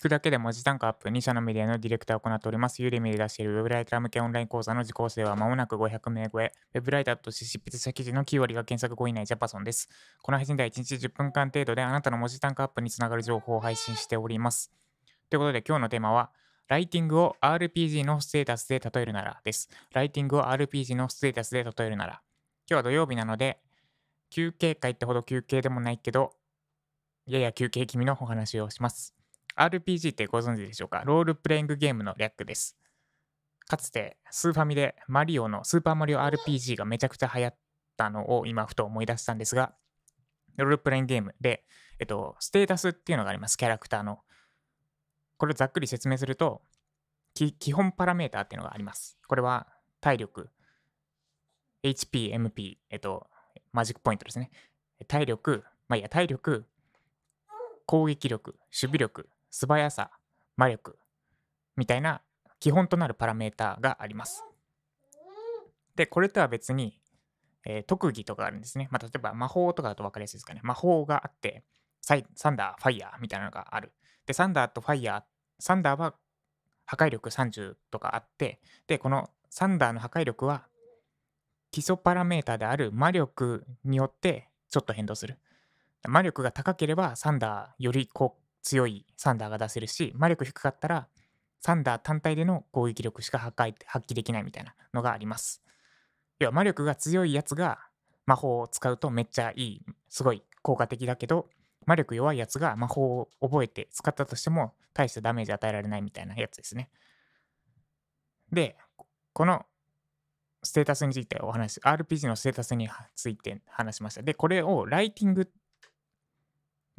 [0.00, 2.80] 聞くだけで文字単価アップ、2社のメディアのディレクターを行っております。
[2.80, 6.54] ユーデミで出しているウェブライター向けオンライン講座の受講生は間もなく500名超え。
[6.72, 9.90] ウェブライターとして執筆した記事の9割が検索後以内ジャパソンです。
[10.22, 14.72] この配信では1日10分間程度であなたの文字単価アップにつながる情報を配信しております。
[15.28, 16.30] ということで今日のテーマは、
[16.68, 19.68] ライティングを RPG のステータスで例えるならです。
[19.92, 22.22] ライティングを RPG のステータスで例えるなら。
[22.66, 23.60] 今日は土曜日なので、
[24.30, 26.32] 休憩会ってほど休憩でもないけど、
[27.26, 29.19] やや休憩気味のお話をします。
[29.56, 31.02] RPG ってご存知でしょうか？
[31.04, 32.76] ロールプレイングゲームの略です。
[33.66, 37.56] かつてスーファミでマリオのスーパーマリオ RPG がめちゃくちゃ流行っ
[37.96, 39.74] たのを今ふと思い出したんですが、
[40.56, 41.64] ロールプレイングゲームで、
[41.98, 44.20] えっと、ステータスっていうのがあります、キャラクターの。
[45.36, 46.62] これをざっくり説明すると、
[47.34, 49.18] 基本パラメーターっていうのがあります。
[49.28, 49.68] これは
[50.00, 50.50] 体力、
[51.82, 53.26] HP、MP、えっと、
[53.72, 54.50] マジックポイントですね。
[55.06, 56.66] 体力、まあいいや、体力、
[57.86, 60.10] 攻撃力、守備力、素早さ、
[60.56, 60.98] 魔力
[61.76, 62.22] みたいな
[62.58, 64.44] 基本となるパラメーターがあります。
[65.96, 67.00] で、これとは別に、
[67.66, 68.88] えー特技とかあるんですね。
[68.90, 70.60] まあ、例えば魔法とかだと分かりやすいですかね。
[70.62, 71.64] 魔法があって、
[72.00, 73.92] サイサンダー、ファイヤーみたいなのがある。
[74.26, 75.22] で、サンダーとファイヤー、
[75.58, 76.14] サンダーは
[76.86, 80.66] 破壊力30とかあって、で、このサンダーの破壊力は
[81.70, 85.38] 基礎パラメータである魔力によってちょっと変動する。
[86.08, 91.08] 魔力が高ければサンダーよりこう強いサンダーが出せるし、魔力低かったら
[91.60, 95.62] サンダー単体での攻撃力しか破壊発揮できないみたいなのがあります。
[96.38, 97.78] 要は魔力が強いやつが
[98.26, 101.48] 魔法を使うとめっちゃいい、すごい効果的だけど、
[101.86, 106.90] 魔力弱いやつが魔法を覚えて使ったとしても大したダメージ与えられないみたいなやつですね。
[108.52, 108.76] で、
[109.32, 109.64] この
[110.62, 114.22] ステータスについてお話し、RPG のステータスについて話しました。
[114.22, 115.50] で、これをライティング、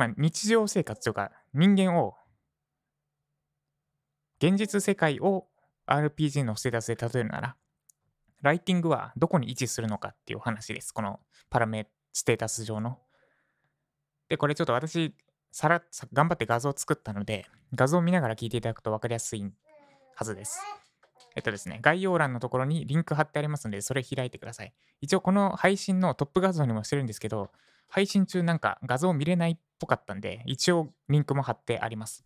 [0.01, 2.15] まあ、日常生活とか人間を、
[4.41, 5.45] 現実世界を
[5.85, 7.55] RPG のステータスで例えるなら、
[8.41, 10.91] ライティングはどこに位置するのかっていう話です。
[10.91, 11.19] この
[11.51, 12.97] パラメステータス上の。
[14.27, 15.13] で、これちょっと私、
[15.51, 17.45] さらさ頑張って画像を作ったので、
[17.75, 19.53] 画像を見ながら聞いていただくと分かりやすい
[20.15, 20.59] はずです。
[21.35, 24.73] えっとですね、概要欄のところにリンク貼ってありますので、それ開いてください。
[24.99, 27.51] 一応この配信のトップ画像にもしてるんですけど、
[27.87, 32.23] 配信中なんか画像見れないっぽかったんで、一応リンクも貼ってあります。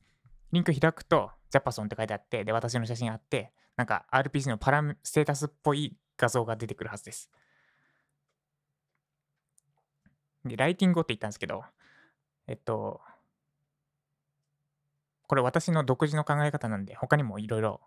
[0.52, 7.32] リンク開くと、ジャパソンって書いてあって、で、私の写真あって、なんか RPG のパラステータスっぽい画像が出てくるはずです。
[10.44, 11.64] で、ライティングをって言ったんですけど、
[12.48, 13.02] えっと、
[15.28, 17.82] これ私の独自の考え方なんで、他にもいろいろ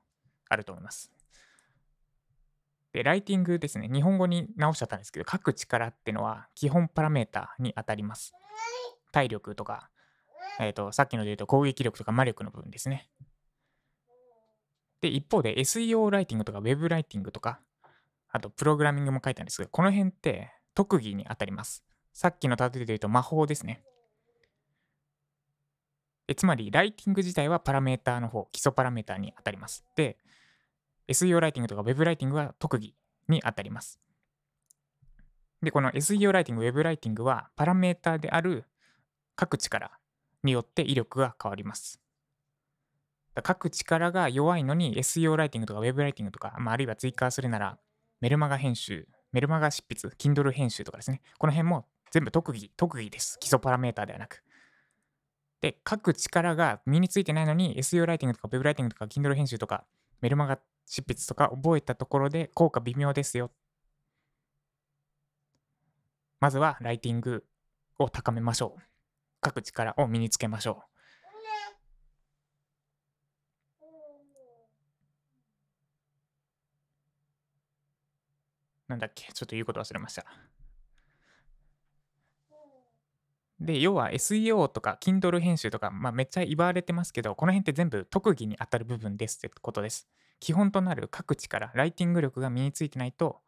[0.49, 1.13] あると思います。
[2.93, 3.89] で、ライティングですね。
[3.89, 8.33] 日本語に直しちゃったんですけど、書く力っていうのは基本パラメータに当たります。
[9.13, 9.91] 体力とか、
[10.61, 13.09] えっ、と、さっきので言うと攻撃力とか魔力の部分ですね。
[15.01, 17.61] で、一方で SEO ライティングとか Web ライティングとか、
[18.31, 21.85] あとプログラミングも書いたんですけど、この辺って特技に当たります。
[22.13, 23.83] さっきの例えで言うと魔法ですね。
[26.27, 29.85] えつまり、ライティング自体はパラメーターの方、基礎パラメーターに当たります。
[29.97, 30.19] で、
[31.09, 32.95] SEO ライティングとか Web ライティングは特技
[33.29, 33.99] に当たります。
[35.63, 38.65] で、この SEO ライティング、Web ライティングはパラメーターである
[39.39, 39.99] 書く力
[40.43, 42.01] によって威力が変わります。
[43.35, 47.79] だ書く力が弱いのに SEO ライティングとか Web ライティングとか、まあ、あるいは追加するなら
[48.21, 51.21] メルマガ編集、メルマガ執筆、Kindle 編集とかですね。
[51.39, 53.39] この辺も全部特技、特技です。
[53.39, 54.43] 基礎パラメーターではなく。
[55.61, 59.85] で、書く力が身についてないのに SEO ライティングとか Web ライティングとか Kindle 編集とか
[60.21, 63.51] メルマガ執筆とか覚えたところで効果微妙ですよ。
[66.41, 67.45] まずはライティング
[67.99, 68.88] を高めましょう。
[69.49, 70.91] 書く力を身につけましょう。
[78.89, 79.33] なんだっけ？
[79.33, 80.25] ちょっと言うこと忘れました。
[83.61, 90.09] で、要は SEO とか Kindle 編集とか、まあ、めっちゃ言われてますけど、この辺って全部特技に当たる部分ですってことです。
[90.41, 93.41] 基本となる書く力、ライティング力が身についてないと、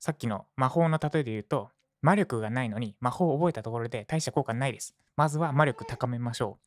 [0.00, 1.70] さっきの魔法の例えで言うと、
[2.02, 4.94] 魔力がないのに魔法を覚えたところで大した効果ないです。
[5.16, 6.58] まずは魔力高めましょ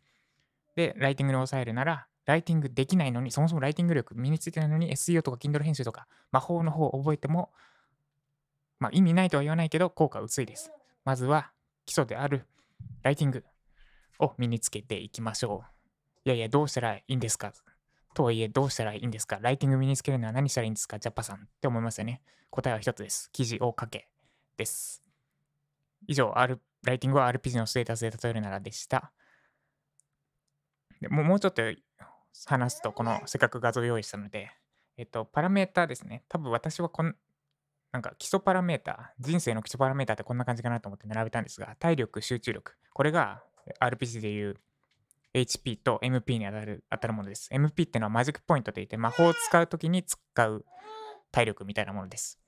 [0.75, 0.77] う。
[0.77, 7.51] で、ライティングに抑えるなら、ライティングできないのに、そもそもライティング力身についてないのに SEO とか Kindle 編集とか魔法の方を覚えても、
[8.79, 10.71] まあ意味ないとは言わないけど効果薄いです。
[11.05, 11.51] まずは
[11.85, 12.45] 基礎である
[13.01, 13.43] ライティング
[14.19, 15.69] を身につけていきましょう。
[16.25, 17.53] いやいや、どうしたらいいんですか？
[18.13, 19.39] とはいえ、どうしたらいいんですか？
[19.41, 20.99] ライティング身につけるのは何したらいいんですか？
[20.99, 22.21] ジャパさんって思いますよね。
[22.49, 23.29] 答えは一つです。
[23.31, 24.09] 記事を書け
[24.57, 25.01] です。
[26.07, 29.11] 以上、R、ライティングは RPG のステータスで例えるならでした。
[31.01, 31.61] でもうもうちょっと
[32.45, 34.51] 話すと、このせっかく画像用意したので、
[34.97, 36.23] えっと、パラメータですね。
[36.29, 37.15] 多分私はこん、
[37.91, 42.73] なんか基礎パラメータ、人生の基礎パラメータってこんな感じかなと思って並べたんですが、体力、集中力。
[42.93, 43.43] これが
[43.79, 44.55] RPG でいう
[45.33, 47.49] HP と MP に当たる当たるものです。
[47.51, 50.65] MP ってのはマジックポイントといって、魔法を使うときに使う
[51.31, 52.39] 体力みたいなものです。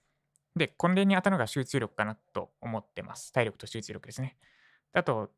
[0.56, 3.32] で、これに当たるのが集中力かなと思ってます。
[3.32, 4.38] 体力と集中力ですね。
[4.94, 5.32] あと、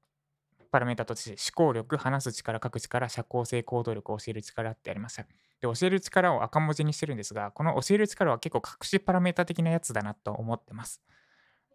[0.72, 5.24] パラメータとして思考力、話す力、書く力、社交性、行動力を教える力ってありました。
[5.24, 5.30] で、
[5.62, 11.02] 教える力を赤文字にしてるんですが、この教える力は結構隠しパラメータ的なやつだなと思ってます。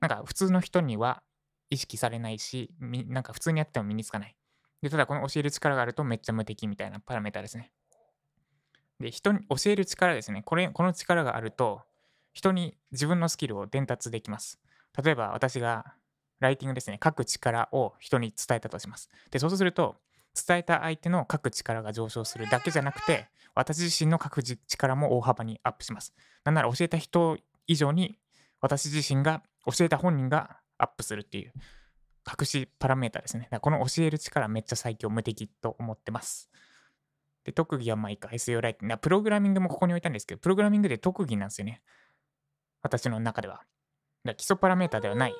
[0.01, 1.23] なんか普通の人には
[1.71, 4.37] 意識されないし、なんか普通にやっても身につかない。
[4.83, 7.73] で、ただこの教える力があるとめっちゃ無敵みたいなパラメータですね。
[8.99, 10.43] で、人に教える力ですね。
[10.43, 11.83] これ、この力があると、
[12.37, 14.61] 人に自分のスキルを伝達できます。
[15.03, 15.95] 例えば私が
[16.39, 19.09] ライティングですね、書く力を人に伝えたとします。
[19.31, 19.97] で、そうすると、
[20.47, 26.13] 伝えた相手の書く力が上昇するだけじゃなくて、私自身の書く力も大幅にアップします。
[26.45, 28.19] なんなら教えた人以上に、
[28.61, 31.55] 私自身が、教えた本人がアップするっていう、
[32.29, 33.45] 隠しパラメータですね。
[33.45, 36.51] だからこの教える力めっちゃ最強無敵と思ってます。
[37.45, 38.99] で、特技はまあいいか、SEO ライティング。
[38.99, 41.81] プログラミングもここに置いたんですけど、プログラミングで特技なんですよね。
[42.87, 43.63] 私の中では。
[44.25, 45.35] だ基礎パラメータではない。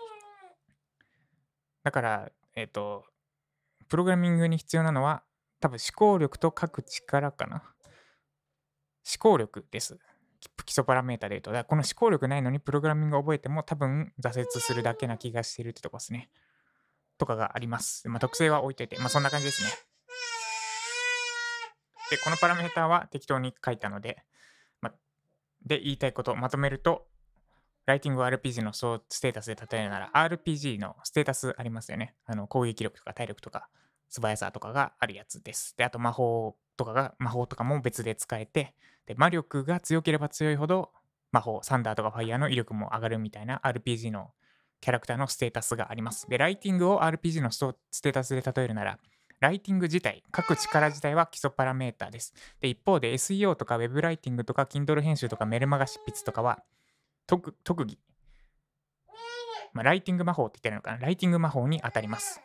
[1.85, 3.05] だから、えっ、と、
[3.89, 5.23] プログラミングに必要なのは、
[5.61, 7.63] 多分思考力と書く力かな。
[9.07, 9.99] 思考力です。
[10.65, 11.53] 基礎パラメータで言うと。
[11.53, 16.29] だこの思考力ないのにプログラミングを覚えても多分挫折するだけな気がしてるってとこですね。
[17.19, 18.09] とかがあります。
[18.09, 19.71] まあ、特性は置いといて、まあそんな感じですね。
[22.11, 24.23] で、このパラメータは適当に書いたので、
[24.81, 24.93] ま、
[25.65, 27.07] で、言いたいことをまとめると、
[27.87, 32.15] ライティングを RPG のステータスで例えるなら、RPG のステータスありますよね。
[32.27, 33.69] あの攻撃力とか体力とか
[34.09, 35.77] 素早さとかがあるやつです。
[35.77, 38.75] で、あと魔法とかが、魔法とかも別で使えて、
[39.07, 40.91] で、魔力が強ければ強いほど、
[41.31, 44.33] 魔法、サンダーとかファイヤーの威力も上がるみたいな RPG の
[44.81, 46.29] キャラクターのステータスがあります。
[46.29, 47.59] で、ライティングを RPG のス
[48.03, 48.99] テータスで例えるなら、
[49.39, 52.33] ライティング自体、書く力自体は基礎パラメーターです。
[52.61, 56.63] で、一方で SEO とか Web ライティングとか Kindle 編集とかメルマガ執筆とかは
[57.27, 57.99] 特特技。
[59.73, 62.41] まあ、ライティング魔法って言ってるのかなライティング魔法に当たります。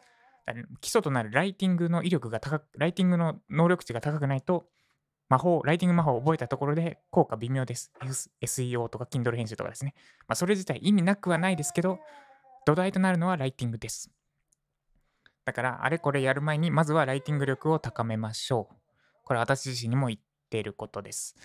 [0.82, 4.66] 基礎となるライティングの威力が高く、ライティングの能力値が高くないと、
[5.30, 7.92] 魔法、ライティング魔法を覚えたところで効果微妙です。
[8.42, 9.94] SEO とか Kindle 編集とかですね。
[10.28, 12.00] まあ、それ自体意味なくはないですけど、
[12.66, 14.12] 土台となるのはライティングです。
[15.46, 18.76] だから、あれこれやる前に、まずはライティング力を高めましょう。
[19.24, 20.20] これ私自身にも言っ
[20.50, 21.36] ていることです。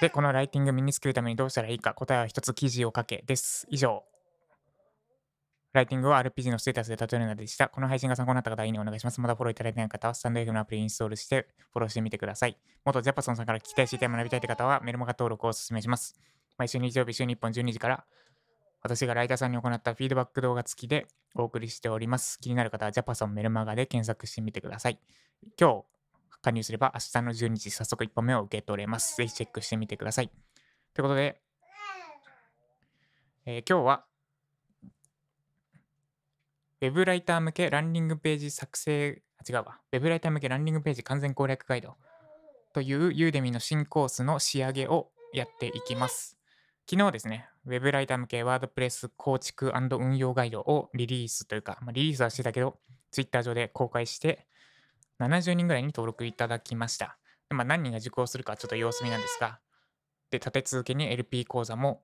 [0.00, 3.66] で、このライティング身につけるためにどうしたらいいか、答えは一つ記事を書けです。
[3.68, 4.04] 以上。
[5.72, 7.68] ライティングを RPG のステータスで例えるのでした。
[7.68, 9.20] この配信が参考になった方は、いいねお願いします。
[9.20, 12.56] まだフォローいただいてない方は、スタンド F のアプリインストールして、フォローしてみてください。
[12.84, 16.14] 元ジャパソンさんから聞きたい、知りたい、学びたいという方は、メルマガ登録をお勧めします。
[16.56, 18.04] 毎週日曜日、週に1本12時から、
[18.82, 22.38] 私がライターさんに行ったフィードバック動画付きでお送りしております。
[22.38, 25.00] 気になる方は、ジャパソンメルマガで検索してみてください。
[25.60, 25.97] 今日、
[26.42, 29.16] 加入すれば明日の12時、早速1本目を受け取れます。
[29.16, 30.30] ぜひチェックしてみてください。
[30.94, 31.40] ということで、
[33.46, 34.04] えー今日は、
[36.80, 39.80] ウェブライター向けランニングページ作成、あ違うわ。
[39.92, 41.96] ウェブライター向けランニングページ完全攻略ガイド
[42.72, 46.38] というユーデミの新コースの仕上げをやっていきます。
[46.88, 52.78] 昨日ですね、ウェブライター向けワードプレス構築運用ガイドをリリースというか、まあ、リリースはしてたけど、
[53.10, 54.46] Twitter 上で公開して、
[55.20, 57.18] 70人ぐらいに登録いただきました。
[57.50, 59.60] まあ、何人が受講するかちょっと様子見なんですが、
[60.30, 62.02] で、立て続けに LP 講座も、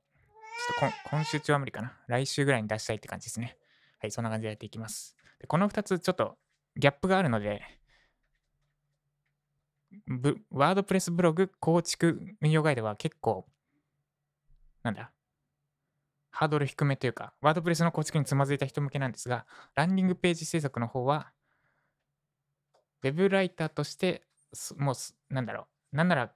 [0.80, 1.92] ちょっと今週中は無理かな。
[2.08, 3.56] 来週ぐらいに出したいって感じですね。
[4.00, 5.16] はい、そんな感じでやっていきます。
[5.40, 6.38] でこの2つちょっと
[6.76, 7.62] ギャップがあるので、
[10.50, 13.46] ワードプレスブログ構築運用ガイドは結構、
[14.82, 15.12] なんだ、
[16.30, 21.32] ハードル低めというか、ワードプレスの構築につまずいた人向けなんですが、ランディングページ制作の方は、
[23.04, 24.22] ウェブライターとして、
[24.78, 24.94] もう、
[25.34, 26.32] なんだろう、なんなら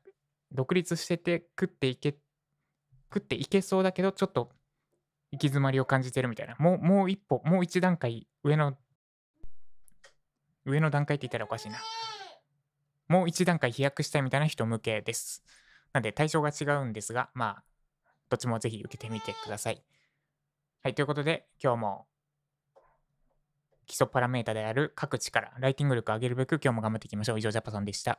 [0.52, 2.18] 独立してて食っていけ、
[3.12, 4.50] 食っていけそうだけど、ちょっと
[5.32, 6.56] 行き詰まりを感じてるみたいな。
[6.58, 8.76] もう、もう一歩、もう一段階上の、
[10.66, 11.78] 上の段階って言ったらおかしいな。
[13.08, 15.42] もう一段階飛躍したいみたいな人向けです。
[15.94, 17.64] なんで対象が違うんですが、まあ、
[18.28, 19.82] どっちもぜひ受けてみてください。
[20.82, 22.06] はい、ということで、今日も
[23.88, 27.38] 基礎パラメータである各力、ライティング力を上げるべく今日も頑張っていきましょう。
[27.38, 28.18] 以上、ジャパさんでした。